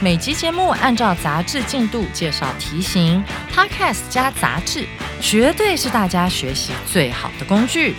[0.00, 4.86] 每集节目按照杂志进度介绍题型，Podcast 加杂志，
[5.20, 7.94] 绝对是大家学习最好的工具。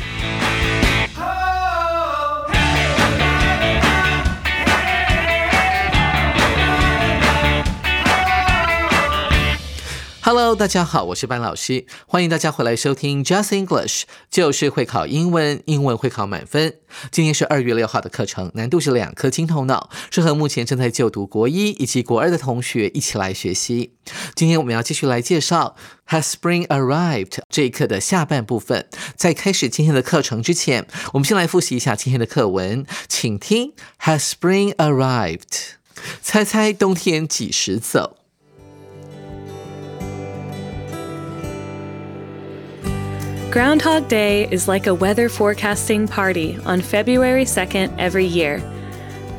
[10.28, 16.80] Hello，大家好，我是班老师，欢迎大家回来收听 Just English，就是会考英文，英文会考满分。
[17.12, 23.94] 今天是二月六号的课程，难度是两颗金头脑，适合目前正在就读国一以及国二的同学一起来学习。
[24.34, 25.76] 今天我们要继续来介绍
[26.08, 28.88] Has Spring Arrived 这一课的下半部分。
[29.16, 35.76] 在开始今天的课程之前，我们先来复习一下今天的课文，请听 Has Spring Arrived？
[36.24, 38.18] 猜猜冬天几时走
[43.56, 48.62] ？Groundhog Day is like a weather forecasting party on February 2nd every year.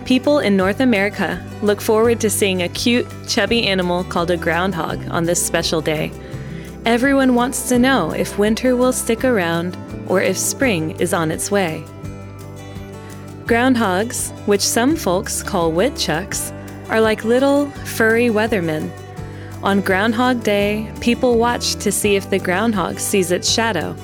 [0.07, 5.07] People in North America look forward to seeing a cute, chubby animal called a groundhog
[5.11, 6.11] on this special day.
[6.87, 9.77] Everyone wants to know if winter will stick around
[10.09, 11.85] or if spring is on its way.
[13.45, 16.55] Groundhogs, which some folks call woodchucks,
[16.89, 18.91] are like little, furry weathermen.
[19.67, 23.97] On Groundhog Day, people watch to see if the groundhog sees its shadow.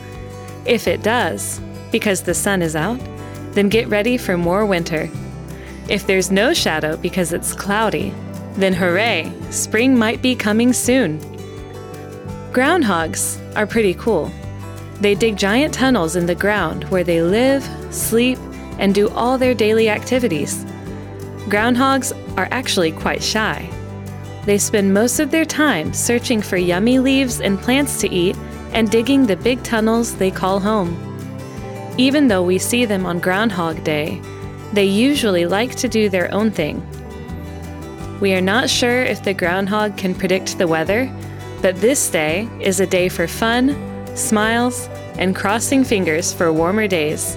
[0.65, 1.61] If it does,
[1.93, 2.99] because the sun is out,
[3.53, 5.09] then get ready for more winter.
[5.89, 8.13] If there's no shadow because it's cloudy,
[8.55, 11.21] then hooray, spring might be coming soon.
[12.51, 14.33] Groundhogs are pretty cool.
[15.01, 17.63] They dig giant tunnels in the ground where they live,
[17.95, 18.41] sleep,
[18.81, 20.65] and do all their daily activities.
[21.47, 23.71] Groundhogs are actually quite shy.
[24.45, 28.37] They spend most of their time searching for yummy leaves and plants to eat
[28.73, 30.97] and digging the big tunnels they call home.
[31.99, 34.21] Even though we see them on Groundhog Day,
[34.73, 36.83] they usually like to do their own thing.
[38.21, 41.13] We are not sure if the groundhog can predict the weather,
[41.61, 43.77] but this day is a day for fun,
[44.17, 44.89] smiles,
[45.19, 47.37] and crossing fingers for warmer days.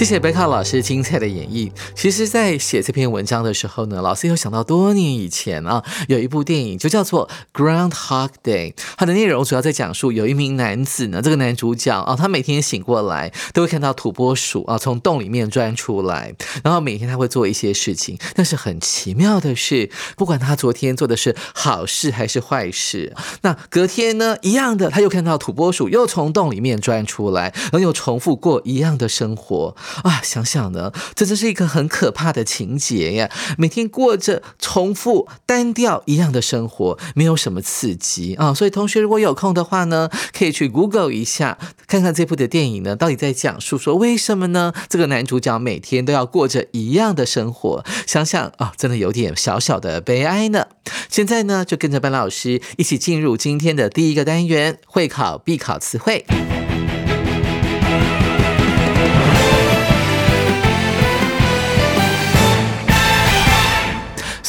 [0.00, 1.70] 谢谢贝卡老师精彩的演绎。
[1.94, 16.34] 其实，在写这篇文章的时候呢，老师有想到多年以前啊，有一部电影就叫做《Groundhog Day》，它的内容主要在讲述有一名男子呢，这个男主角啊，他每天醒过来都会看到土拨鼠啊从洞里面钻出来，
[16.64, 18.18] 然后每天他会做一些事情。
[18.34, 29.76] 但是很奇妙的是，不管他昨天做的是好事还是坏事，那隔天呢，一样的他又看到土拨鼠又从洞里面钻出来，然后又重复过一样的生活。
[30.02, 33.30] 啊，想想呢，这真是一个很可怕的情节呀！
[33.58, 38.54] 每天过着重复、单调一样的生活，没有什么刺激啊。
[38.54, 44.72] 所以同学如果有空的话呢，可以去 Google 一下，看看这部的电影呢，到底在讲述说为什么呢？
[44.88, 50.66] 这个男主角每天都要过着一样的生活，想想啊，真的有点小小的悲哀呢。
[51.08, 56.24] 现在呢，就跟着班老师一起进入今天的第一个单元——会考必考词汇。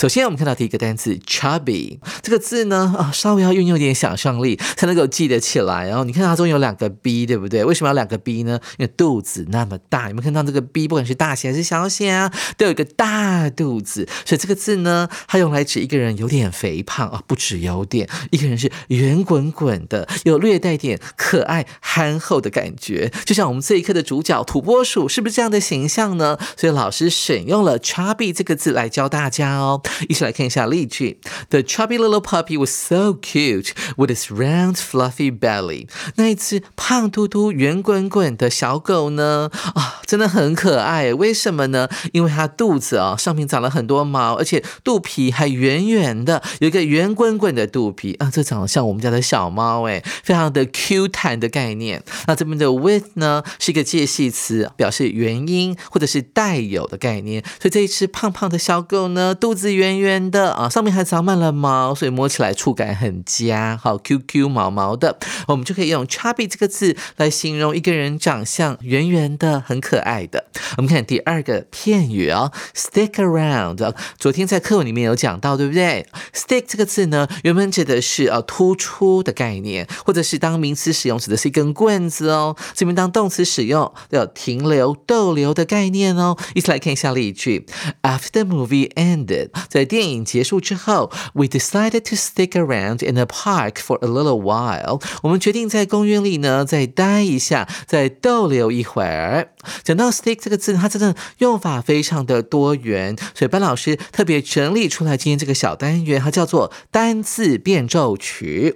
[0.02, 5.88] 首先，我们看到第一个单词 chubby 这个字呢，啊，稍微要运用一点想象力才能够记得起来。
[5.88, 7.64] 然后你看它中有两个 b，对不对？
[7.64, 8.60] 为什么要两个 b 呢？
[8.80, 10.88] 因为肚子那么大，有没有看到这个 b？
[10.88, 26.40] 不管是大写还是小写啊，都有一个大肚子，所以这个字呢，它用来指一个人有点肥胖啊，不止有点，一个人是圆滚滚的，有略带点可爱憨厚的感觉，就像我们这一课的主角土拨鼠，是不是这样的形象呢？
[26.58, 29.80] 所以老师选用了 chubby 这个字来教大家哦。
[30.08, 35.88] 一起来看一下例句：The chubby little puppy was so cute with its round, fluffy belly。
[36.16, 39.52] 那一只胖嘟嘟、圆滚滚的小狗呢？
[39.76, 41.14] 啊，真的很可爱。
[41.14, 41.90] 为什么呢？
[42.14, 52.04] 因为它肚子啊上面长了很多毛，而且肚皮还圆圆的，有一个圆滚滚的肚皮啊，这长得像我们家的小猫哎，非常的 Q 弹的概念。
[52.28, 57.44] 那这边的 with 呢是一个介系词，表示原因或者是带有的概念。
[57.60, 59.81] 所以这一只胖胖的小狗呢，肚子圆。
[59.82, 65.18] 圆圆的啊，上面还长满了毛，所以摸起来触感很佳，好 Q Q 毛毛的。
[65.48, 70.46] 我们就可以用 chubby 这个字来形容一个人长相圆圆的、很可爱的。
[70.78, 73.96] 我们看第二个片语哦，stick around。
[74.20, 82.56] 昨天在课文里面有讲到，对不对？stick 这个字呢，原本指的是呃突出的概念，或者是当名词使用指的是一根棍子哦。
[82.76, 86.38] 这边当动词使用，要停留、逗留的概念哦。
[86.54, 87.66] 一起来看一下例句
[88.04, 95.02] ：After the movie ended，在电影结束之后，we decided to stick around in the park for a little while。
[95.24, 99.54] 我们决定在公园里呢再待一下，再逗留一会儿。
[99.82, 108.74] 讲到 stick 这个字，它真的用法非常的多元，所以班老师特别整理出来今天这个小单元，它叫做单字变奏曲。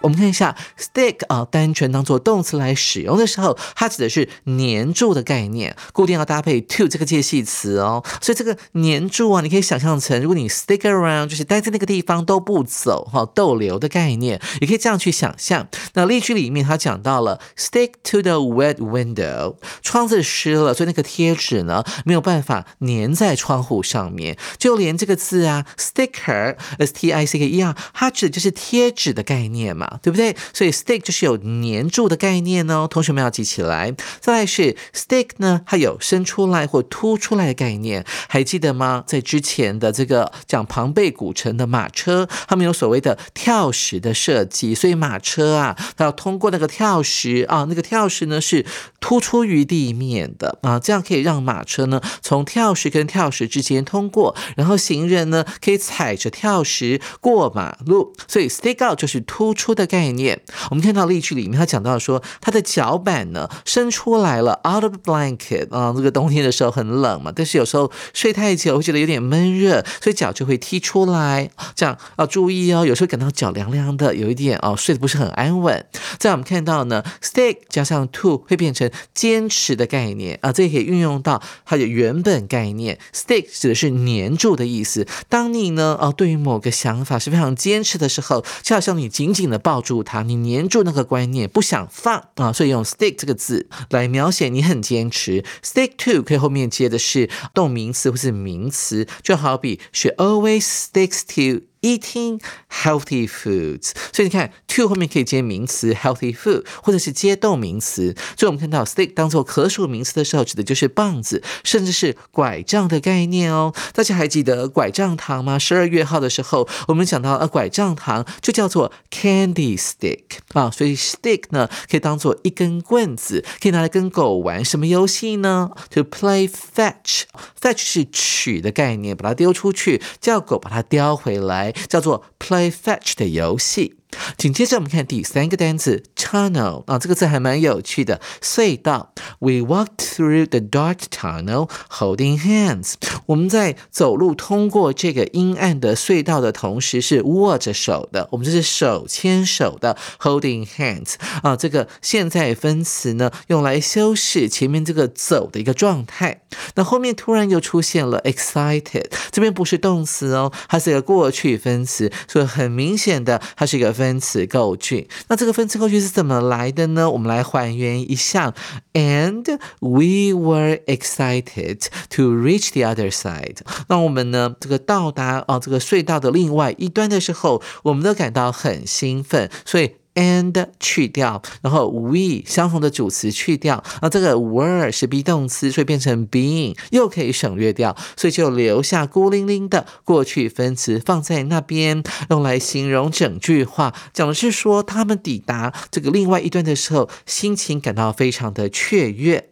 [0.00, 8.04] 我们看一下 stick 啊，单纯当做动词来使用的时候，它指的是粘住的概念，固定要搭配 to 这个介系词哦。
[8.20, 15.68] 所以这个粘住啊，你可以想象成，如果你 stick around 就是待在那个地方都不走哈，逗留的概念，也可以这样去想象。
[15.94, 24.38] 那例句里面它讲到了 stick to the wet window，窗子湿了，所以那个贴纸呢没有办法粘在窗户上面。
[24.58, 29.87] 就连这个字啊，sticker s t i c k e r，它指的就是贴纸的概念嘛。
[30.02, 30.34] 对不对？
[30.52, 33.94] 所以 stick 就是有粘住的概念哦，同学们要记起来。
[34.20, 39.04] 再来是 stick 呢，它有伸出来或凸出来的概念，还记得吗？
[39.06, 48.64] 在之前的这个讲庞贝古城的马车，他们有所谓的跳石的设计，所以马车啊，它要通过那个跳石啊，那个跳石呢是
[49.00, 59.68] 突出于地面的啊，这样可以让马车呢从跳石跟跳石之间通过，然后行人呢可以踩着跳石过马路，所以 stick out 就是突出。
[59.78, 60.40] 的概念，
[60.70, 75.86] 我们看到例句里面，他讲到说，他的脚板呢伸出来了，out of blanket 啊，这个冬天的时候很冷嘛，但是有时候睡太久会觉得有点闷热，所以脚就会踢出来，这样要注意哦，有时候感到脚凉凉的，有一点哦，睡得不是很安稳。
[76.18, 85.06] 在我们看到呢，stick 加上 to 会变成坚持的概念啊，这也可以运用到它的原本概念，stick 指的是黏住的意思。
[85.28, 89.58] 当你呢，哦，对于某个想法是非常坚持的时候，就好像你紧紧的。
[89.68, 95.44] 抱住它，你黏住那个观念，不想放啊，所以用 stick 这个字来描写你很坚持。
[95.62, 101.66] stick to 可以后面接的是动名词或是名词，就好比 she always sticks to。
[101.80, 108.16] Eating healthy foods，所以你看，to 后面可以接名词 healthy food，或者是接动名词。
[108.36, 113.72] 所以我们看到 stick 当做可数名词的时候，指的就是棒子，甚至是拐杖的概念哦。
[113.94, 115.56] 大家还记得拐杖糖吗？
[115.56, 120.68] 十二月号的时候，我们讲到呃拐杖糖就叫做 candy stick 啊。
[120.70, 131.67] 所以 stick 呢可以当做一根棍子，可以拿来跟狗玩什么游戏呢？To play fetch，fetch 是取的概念，把它丢出去，叫狗把它叼回来。
[131.72, 133.96] 叫做 play fetch 的游戏。
[134.36, 139.12] 紧接着我们看第三个单词 tunnel 啊，这个字还蛮有趣的，隧道。
[139.38, 142.94] We walked through the dark tunnel holding hands。
[143.26, 151.54] 我们在走路通过这个阴暗的隧道的同时是握着手的，我们这是手牵手的 holding hands 啊。
[151.54, 156.42] 这个现在分词呢，用来修饰前面这个走的一个状态。
[156.76, 163.97] 那后面突然又出现了 excited，这边不是动词哦，它是一个过去分词，所以很明显的它是一个。
[163.98, 167.10] 分词构句，那这个分词构句是怎么来的呢？
[167.10, 168.54] 我们来还原一下。
[168.94, 173.58] And we were excited to reach the other side。
[173.88, 179.96] 那我们呢，这个到达啊这个隧道的另外一端的时候，我们都感到很兴奋，所以。
[180.18, 199.50] And 去掉，然后 we 相同的主词去掉，那这个 were 是 be 动词，所以变成 being 又可以省略掉，所以就留下孤零零的过去分词放在那边，用来形容整句话，讲的是说他们抵达这个另外一端的时候，心情感到非常的雀跃。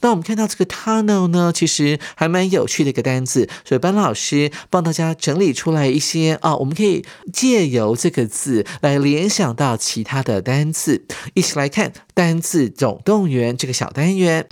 [0.00, 14.46] 那我们看到这个 tunnel 呢，其实还蛮有趣的一个单字，所以班老师帮大家整理出来一些啊，我们可以借由这个字来联想到其他的单字，一起来看单字总动员这个小单元。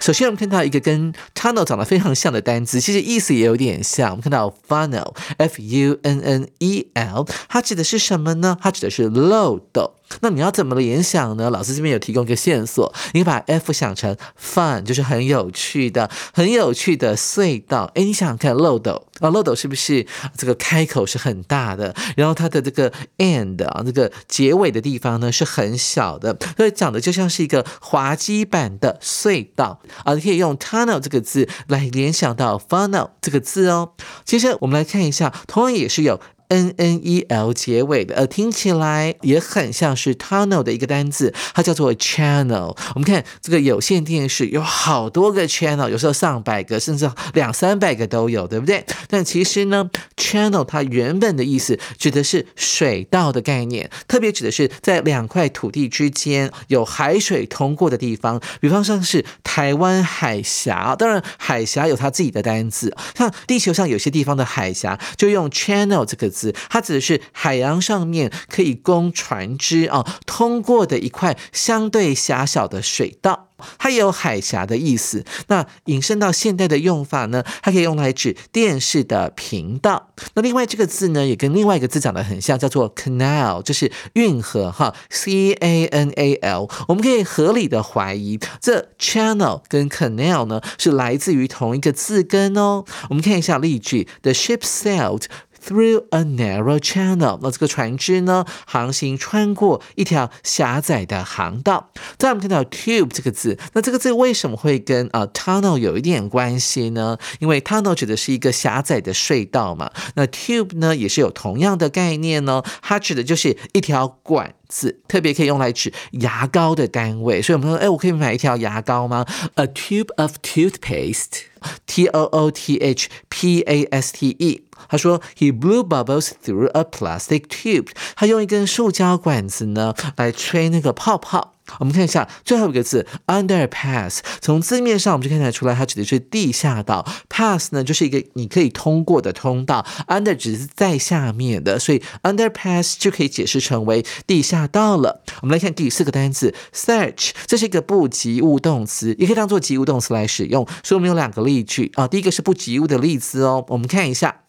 [0.00, 4.10] 首先，我们看到一个跟 tunnel 长得非常像的单词，其实意思也有点像。
[4.10, 8.56] 我们看到 funnel，f u n n e l，它指的是什么呢？
[8.60, 9.94] 它指的是漏斗。
[10.20, 11.50] 那你要怎么联想呢？
[11.50, 17.90] 老师这边有提供一个线索，你把 f 想成 fun，就是很有趣的、很有趣的隧道。
[17.94, 30.14] 哎，你想想看，漏斗啊，漏斗是不是这个开口是很大的，然后它的这个 end 啊，这个结尾的地方呢是很小的，所以长得就像是一个滑稽版的隧道啊。
[30.14, 33.92] 你可以用 tunnel 这个字来联想到 funnel 这个字哦。
[34.24, 36.20] 接着我们来看一下，同样也是有。
[36.48, 42.76] N n e l 结尾的，呃，听起来也很像是 tunnel 的一个单字，它叫做 channel。
[42.94, 48.84] 我们看这个有线电视有好多个 channel，有时候上百个，甚至两三百个都有，对不对？
[49.08, 60.94] 但其实呢，channel 它原本的意思指的是水道的概念，特别指的是在两块土地之间有海水通过的地方，比方像是台湾海峡。
[60.96, 66.30] 当然，海峡有它自己的单字，像地球上有些地方的海峡就用 channel 这个。
[66.68, 73.48] 它指的是海洋上面可以供船只啊通过的一块相对狭小的水道。
[73.78, 75.24] 它也有海峡的意思。
[75.48, 77.42] 那引申到现代的用法呢？
[77.62, 80.10] 它可以用来指电视的频道。
[80.34, 86.68] 那另外这个字呢，也跟另外一个字长得很像，叫做 canal，就是运河哈，c a n a l。
[86.86, 92.84] 我们可以合理的怀疑，这 channel 跟 canal 呢是来自于同一个字根哦。
[93.08, 95.24] 我们看一下例句：The ship sailed。
[95.66, 101.90] Through a narrow channel，那这个船只呢，航行穿过一条狭窄的航道。
[102.16, 107.18] 再我们看到 tube 这个字，那这个字为什么会跟啊 tunnel 有一点关系呢？
[107.40, 117.42] 因为 tunnel 指的是一个狭窄的隧道嘛，那 tube 呢也是有同样的概念呢，它指的就是一条管子，特别可以用来指牙膏的单位。
[117.42, 124.65] 所以我们说，哎，我可以买一条牙膏吗？A tube of toothpaste，T O O T H P A S T E。
[124.88, 127.88] 他说，He blew bubbles through a plastic tube。
[128.14, 131.52] 他用一根塑胶管子呢来吹那个泡泡。
[131.80, 137.04] 我们看一下最后一个字 underpass，从字面上我们就看得出来，它指的是地下道。
[137.28, 145.24] pass 呢就是一个你可以通过的通道，under 只是在下面的，所以 underpass 就可以解释成为地下道了。
[145.42, 150.64] 我们来看第四个单词 search，这是一个不及物动词，也可以当做及物动词来使用。
[150.84, 154.42] 所以我们有两个例句啊，第一个是不及物的例子哦，我们看一下。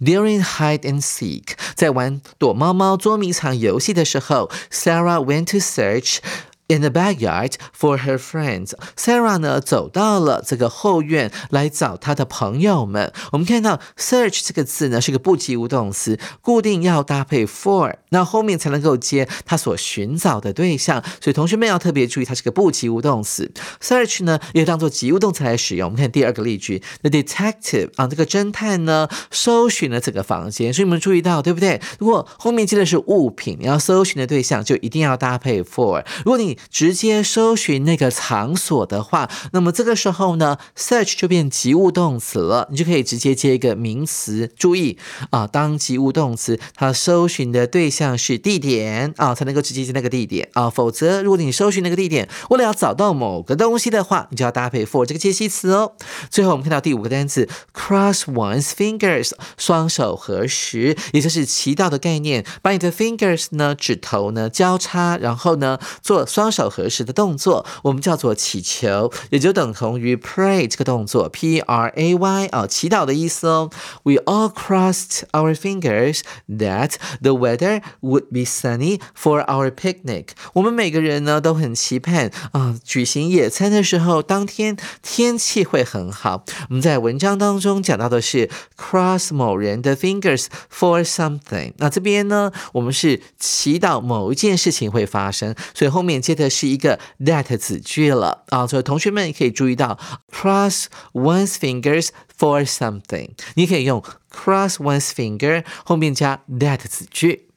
[0.00, 6.18] During hide and seek，在玩躲猫猫、捉迷藏游戏的时候，Sarah went to search。
[6.67, 13.13] In the backyard for her friends, Sarah 呢走到了这个后院来找她的朋友们。
[13.31, 21.03] 我们看到 search 这个字呢是个不及物动词，固定要搭配 for，那后面才能够接她所寻找的对象。
[21.21, 23.51] 所以同学们要特别注意，它是个不及物动词。
[23.79, 25.87] search 呢也当做及物动词来使用。
[25.87, 30.73] 我们看第二个例句，The detective 啊，这个侦探呢搜寻了整个房间。
[30.73, 31.79] 所以你们注意到对不对？
[31.99, 36.03] 如果后面接的是物品，你要搜寻的对象就一定要搭配 for。
[36.23, 44.49] 如果你直接搜寻那个场所的话，那么这个时候呢，search 就变及物动词了，你就可以直接接一个名词。
[44.57, 44.97] 注意
[45.31, 50.69] 啊，当及物动词，它搜寻的对象是地点啊，才能够直接接那个地点啊。
[50.69, 55.93] 否则，如果你搜寻那个地点，为了要找到某个东西的话，你就要搭配 for 这个介系词哦。
[56.29, 66.44] 最后，我们看到第五个单词，cross one's fingers，双手合十，也就是祈祷的概念，把你的 fingers 呢，指头呢交叉，然后呢做双。
[66.45, 73.71] 双手合十的动作，我们叫做祈求，也就等同于 pray 这个动作，p r a y 啊，祈祷的意思哦。
[74.03, 80.27] We all crossed our fingers that the weather would be sunny for our picnic。
[80.53, 86.45] 我们每个人呢都很期盼啊，举行野餐的时候，当天天气会很好。
[86.69, 88.47] 我们在文章当中讲到的是
[88.77, 91.73] cross 某人的 fingers for something。
[91.77, 96.49] 那这边呢，我们是祈祷某一件事情会发生，所以后面接的。
[96.55, 99.99] 是一个 that 子句了啊，所以同学们可以注意到
[100.31, 104.01] cross one's fingers for something，你可以用
[104.31, 107.49] cross one's finger 后面加 that 子句。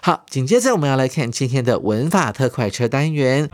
[0.00, 3.48] 好，紧接着我们要来看今天的文法特快车单元。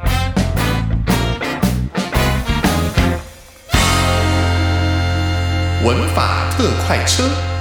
[5.85, 7.51] 文法特快车。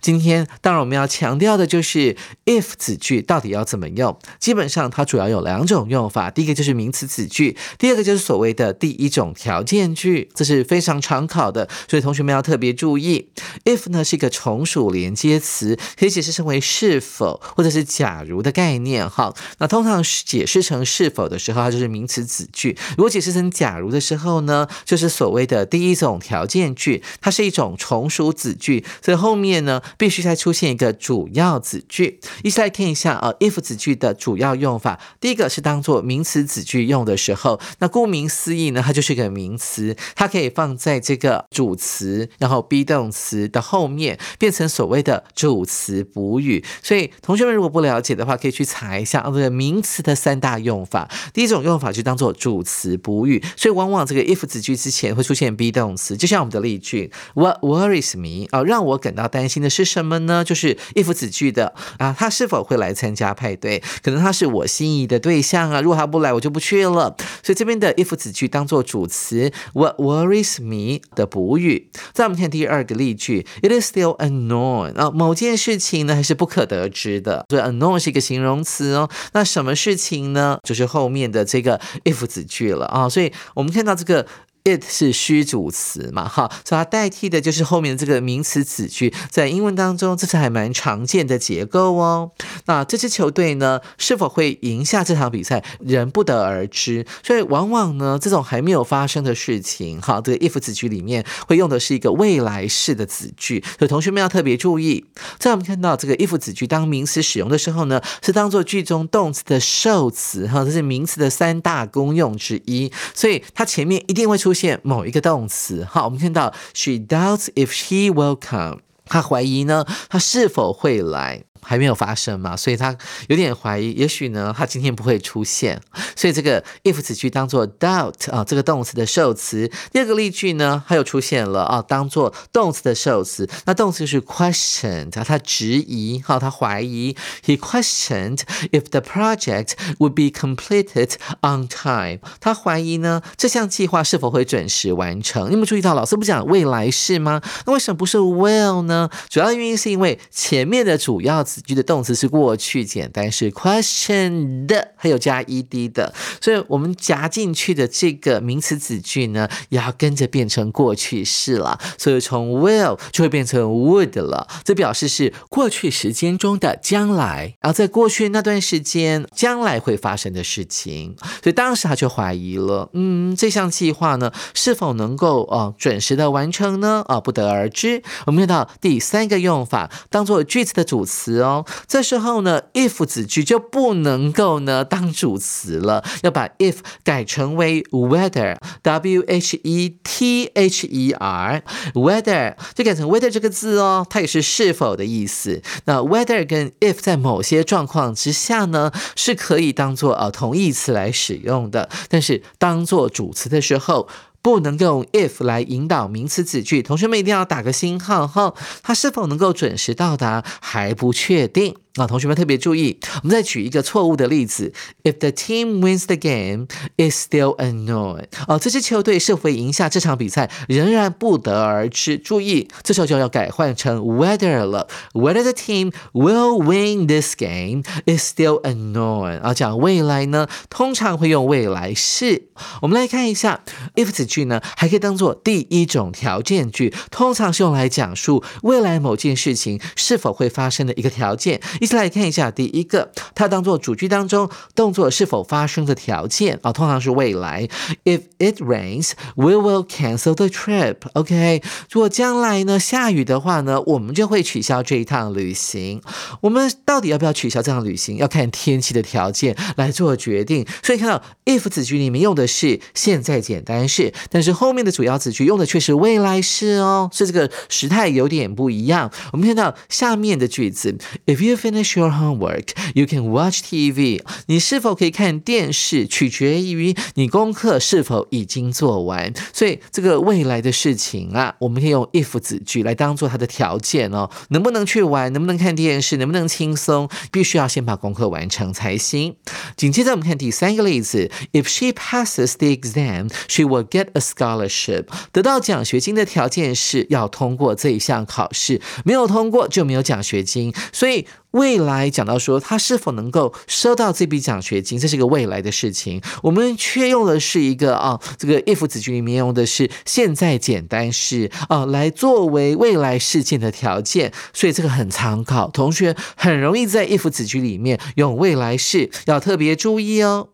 [0.00, 4.16] 今天当然我们要强调的就是 if 子句到底要怎么用。
[4.38, 13.28] 基本上它主要有两种用法，第一个就是名词子句，第二个就是所谓的第一种条件句，这是非常常考的，所以同学们要特别注意。
[13.64, 19.08] if 呢是一个从属连接词，可以解释成为是否或者是假如的概念。
[19.08, 29.80] 哈，那通常解释成是否的时候，它就是名词子句；如果解释成假如的时候呢，就是所谓的第一种条件句，它是一种从属子句，所以后面呢。
[29.98, 32.20] 必须再出现一个主要子句。
[32.42, 35.00] 一起来看一下呃 if 子句的主要用法。
[35.20, 46.64] 第一个是当做名词子句用的时候，那顾名思义呢，它就是一个名词，它可以放在这个主词，然后 be 动词的后面，变成所谓的主词补语。
[46.82, 51.08] 所以同学们如果不了解的话，可以去查一下啊这个名词的三大用法。
[51.32, 60.42] 第一种用法就当做主词补语，所以往往这个 if 子句之前会出现 be 动词，就像我们的例句 What worries me 啊，让我感到担心的是是什么呢？
[60.42, 63.82] 就是 if 子句的啊，他是否会来参加派对？
[64.02, 67.14] 可能他是我心仪的对象啊，如果他不来，我就不去了。
[67.42, 71.90] 所以这边的 if 子句当做主词 What worries me 的补语。
[72.14, 77.44] 再我们看第二个例句，It is still unknown 啊，某件事情呢还是不可得知的。
[77.50, 79.10] 所以 unknown 是一个形容词哦。
[79.32, 80.58] 那什么事情呢？
[80.62, 83.08] 就是后面的这个 if 子句了啊。
[83.08, 84.26] 所以我们看到这个。
[84.66, 92.32] It 是虚主词嘛，哈，所以它代替的就是后面这个名词子句，在英文当中这是还蛮常见的结构哦。
[92.64, 97.06] 那这支球队呢，是否会赢下这场比赛，仍不得而知。
[97.22, 105.04] 所以往往呢，这种还没有发生的事情，哈，这个 if 子句里面会用的是一个未来式的子句，所以同学们要特别注意。
[105.38, 114.55] 在我们看到这个 if 子句当名词使用的时候呢，是当做句中动词的受词，哈，这是名词的三大功用之一，所以它前面一定会出。
[114.56, 121.44] 现某一个动词，好，我们看到 she doubts if he will come，她怀疑呢，他是否会来。
[121.62, 122.96] 还没有发生嘛，所以他
[123.28, 125.80] 有点怀疑，也许呢，他今天不会出现。
[126.14, 129.70] 所以这个 if 子句当做 doubt 啊，这个动词的受词。
[129.92, 133.48] 第二个例句呢，它又出现了啊，当做动词的受词。
[133.64, 137.16] 那动词就是 questioned，他质疑，哈，他怀疑。
[137.44, 138.40] He questioned
[138.72, 142.18] if the project would be completed on time。
[142.40, 145.46] 他怀疑呢，这项计划是否会准时完成？
[145.48, 147.40] 你有没有注意到老师不讲未来式吗？
[147.66, 149.08] 那为什么不是 will 呢？
[149.28, 151.45] 主要原因是因为前面的主要。
[151.46, 161.78] 子句的动词是过去简单式 question 的，还有加 ed 的，所以我们夹进去的这个名词子句呢，也要跟着变成过去式了。
[161.96, 171.14] 所以从 will 就会变成 would 了，这表示是过去时间中的将来，然后在过去那段时间将来会发生的事情。
[171.42, 177.04] 所以当时他就怀疑了，嗯，这项计划呢是否能够啊准时的完成呢？
[177.06, 178.02] 啊，不得而知。
[178.26, 181.35] 我们看到第三个用法，当做句子的主词。
[181.40, 195.62] 哦，这时候呢，if 子句就不能够呢当主词了，要把 if 改成为 whether，w h e t h e r，whether 就改成 whether 这个字哦，它也是是否的意思。
[195.84, 204.08] 那 whether 跟 if 在某些状况之下呢，是可以当做呃同义词来使用的，但是当做主词的时候。
[204.46, 211.74] 不能用 if 来引导名词子句，同学们一定要打个星号哈，它是否能够准时到达还不确定。
[211.96, 218.24] 那同学们特别注意，我们再举一个错误的例子：If the team wins the game, is still unknown。
[218.46, 222.18] 哦，这支球队是否会赢下这场比赛，仍然不得而知。
[222.18, 224.88] 注意，这时候就要改换成 whether 了。
[225.14, 229.40] Whether the team will win this game is still unknown。
[229.40, 232.48] 啊，讲未来呢，通常会用未来式。
[232.82, 233.62] 我们来看一下
[233.94, 241.60] ，if 子句呢，还可以当做第一种条件句，通常是用来讲述未来某件事情是否会发生的一个条件。
[241.86, 247.68] 一起来看一下，第一个，它当做主句当中动作是否发生的条件啊，通常是未来。
[248.04, 250.96] If it rains, we will cancel the trip.
[251.12, 256.02] OK，如果将来呢下雨的话呢，我们就会取消这一趟旅行。
[256.40, 260.66] 我们到底要不要取消这趟旅行，要看天气的条件来做决定。
[260.82, 269.12] 所以看到 if 子句里面用的是现在简单式，但是后面的主要子句用的却是未来式哦，是这个时态有点不一样。
[269.30, 272.70] 我们看到下面的句子，If you finish Finish your homework.
[272.94, 274.22] You can watch TV.
[274.46, 279.34] 你是否可以看电视，取决于你功课是否已经做完。
[279.52, 284.30] 所以这个未来的事情啊，我们可以用 if 子句来当做它的条件哦。
[284.48, 285.30] 能不能去玩？
[285.34, 286.16] 能不能看电视？
[286.16, 287.10] 能不能轻松？
[287.30, 289.36] 必须要先把功课完成才行。
[289.76, 295.04] 紧接着我们看第三个例子：If she passes the exam, she will get a scholarship.
[295.30, 300.72] 得到奖学金的条件是要通过这一项考试，没有通过就没有奖学金。
[300.90, 306.20] 所以未来讲到说他是否能够收到这笔奖学金，这是个未来的事情。
[306.42, 314.32] 我们却用的是一个啊，这个 if 子句里面用的是现在简单式啊，来作为未来事件的条件。
[314.52, 320.48] 所以这个很参考，同学很容易在 if 子句里面用未来式，要特别注意哦。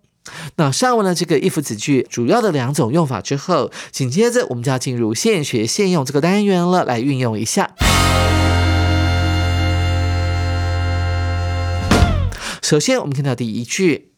[0.54, 7.74] 那上完了这个 if 子句主要的两种用法之后，紧接着我们就要进入现学现用这个单元了，来运用一下。
[12.72, 14.12] 首先，我们看到第一句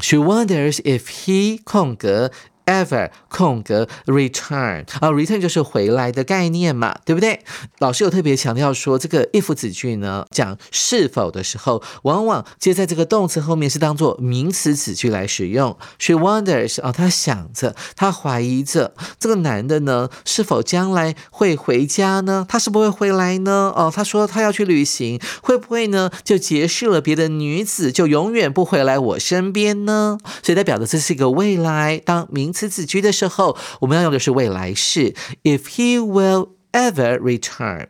[0.00, 2.32] ，She wonders if he 空格
[2.66, 7.40] ever 空格 return 啊，return 就是回来的概念嘛，对不对？
[7.78, 15.76] 老师有特别强调说，这个 if 子句呢，讲是否的时候，往往接在这个动词后面是当做名词子句来使用。
[15.98, 22.46] She wonders 啊，她想着，她怀疑着，这个男的呢，是否将来会回家呢？
[22.48, 23.72] 他是不会回来呢？
[23.74, 26.10] 哦，他说他要去旅行，会不会呢？
[26.22, 30.18] 就结识了别的女子，就永远不回来我身边呢？
[30.42, 35.14] 所以代表的这是一个未来，当名词子句的时候，我们要用的是未来式。
[35.42, 37.88] If he will ever return。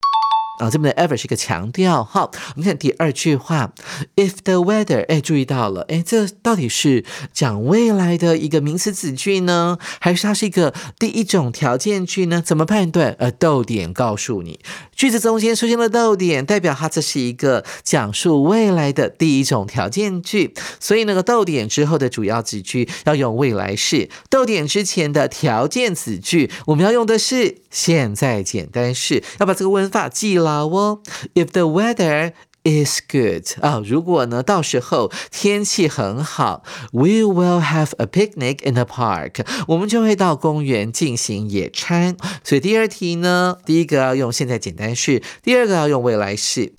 [0.63, 2.05] 啊，这边的 ever 是一个强调。
[2.05, 3.73] 好，我们看第二句话
[4.15, 12.41] ，if the weather，哎，注意到了，哎，这到底是讲未来的一个名词子句呢，还是它是一个第一种条件句呢？
[12.41, 13.17] 怎么判断？
[13.19, 14.61] 呃，逗点告诉你，
[14.95, 20.55] 句子中间出现了逗点，代表它这是一个讲述未来的第一种条件句。
[20.79, 30.69] 所以那个逗点之后的主要子句要用未来式，逗点之前的条件子句我们要用的是现在简单式，要把这个文法记牢。
[30.69, 31.01] 哦
[31.35, 32.33] ，If the weather
[32.63, 42.17] is good 啊，如果呢到时候天气很好，We will have a picnic in the park，我们就会到公园进行野餐。
[42.45, 46.75] 所以第二题呢，第一个要用现在简单式，第二个要用未来式。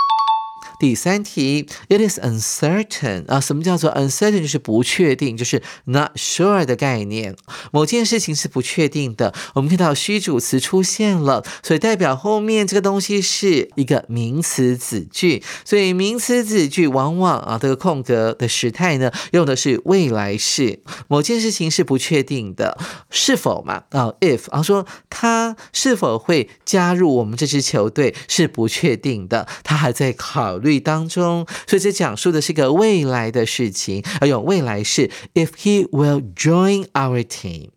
[0.79, 4.41] 第三题，it is uncertain 啊，什么叫做 uncertain？
[4.41, 7.35] 就是不确定，就是 not sure 的概念。
[7.71, 15.43] 某件事情是不确定的，我们看到虚主词出现了，所以代表后面这个东西是一个名词子句。
[15.63, 20.81] 所以名词子句往往啊，这个空格的时态呢，用的是未来式。
[21.07, 22.77] 某件事情是不确定的，
[23.09, 23.83] 是否嘛？
[23.89, 30.73] 啊，if 啊，说他是否会加入我们这支球队是不确定的，他还在考虑。
[30.83, 35.09] 当中，所以这讲述的是一个未来的事情，而用未来式。
[35.33, 37.69] If he will join our team，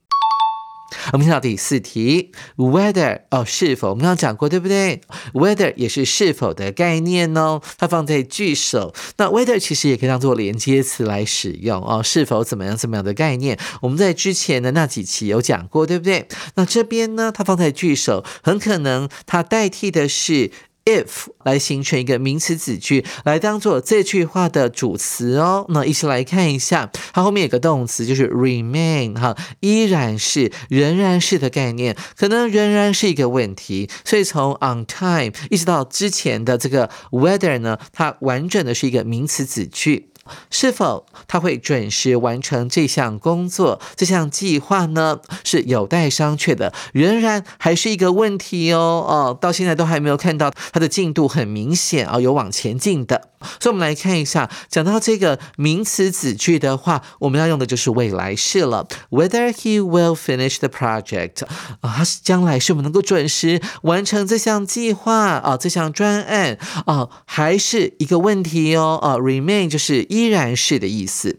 [1.13, 3.91] 我们看到第四题，whether 哦是否？
[3.91, 5.01] 我们刚刚讲过，对不对
[5.35, 8.95] ？whether 也是是否的概念哦，它放在句首。
[9.19, 13.59] 那 whether 其实也可以当做连接词来使用哦，是否怎么样怎么样的概念？
[13.83, 16.27] 我们在之前的那几期有讲过，对不对？
[16.55, 20.51] 那这边呢，它放在句首，很可能它代替的是。
[20.87, 25.67] If 来形成一个名词子句，来当做这句话的主词哦。
[25.69, 33.91] 那一起来看一下，它后面有个动词，就是 remain 哈，依然是、仍然是的概念，可能仍然是一个问题。
[34.05, 40.11] 所以从 on time 一直到之前的这个 whether 呢，它完整的是一个名词子句。
[40.51, 45.21] 是否他会准时完成这项工作、这项计划呢？
[45.45, 49.05] 是有待商榷的，仍然还是一个问题哦。
[49.07, 53.31] 哦，到现在都还没有看到他的进度很明显啊，有往前进的。
[53.61, 58.89] 所以，我们来看一下，讲到这个名词子句的话，我们要用的就是未来式了。
[59.11, 61.43] Whether he will finish the project
[61.81, 68.99] 啊，将来是否能够准时完成这项计划啊，这项专案啊，还是一个问题哦。
[69.03, 71.39] 啊，remain 就是依然是的意思。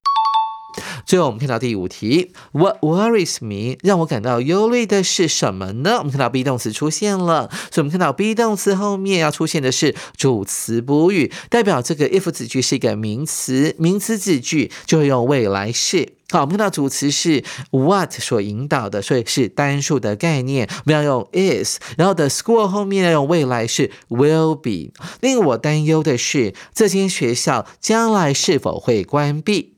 [1.04, 3.78] 最后，我们看到第五题，What worries me？
[3.82, 5.98] 让我感到忧虑的是什么呢？
[5.98, 16.17] 我们看到 be 动词出现了，所以我们看到 be 动词后面要出现的是主词补语，代表这个 if 子句是一个名词，名词子句就会用未来式。
[16.30, 24.92] 好，我们看到主词是 what 所引导的，所以是单数的概念，我们要用 is，然后的 school 后面要用未来是 will be。
[25.22, 29.74] 令我担忧的是，这间学校将来是否会关闭？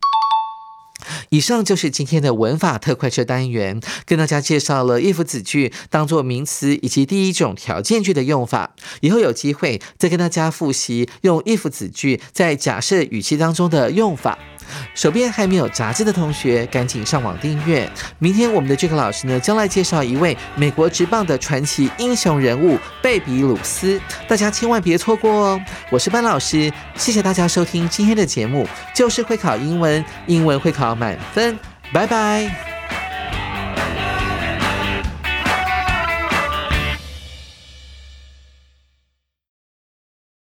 [1.29, 8.75] 以上就是今天的文法特快车单元，跟大家介绍了 if 子句当做名词以及第一种条件句的用法。
[9.01, 14.39] 以后有机会再跟大家复习用 if 子句在假设语气当中的用法。
[14.93, 17.89] 手边还没有杂志的同学，赶紧上网订阅。
[18.17, 25.61] 明天我们的这个老师呢，将来介绍一位美国职棒的传奇英雄人物贝比鲁斯，大家千万别错过哦。
[25.89, 31.57] 我是班老师，谢谢大家收听今天的节目，就是会考英文，英文会考满分，
[31.93, 32.78] 拜拜。